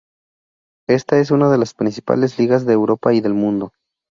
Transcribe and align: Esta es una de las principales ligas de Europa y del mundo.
Esta 0.89 1.19
es 1.19 1.29
una 1.29 1.51
de 1.51 1.59
las 1.59 1.75
principales 1.75 2.39
ligas 2.39 2.65
de 2.65 2.73
Europa 2.73 3.13
y 3.13 3.21
del 3.21 3.35
mundo. 3.35 3.71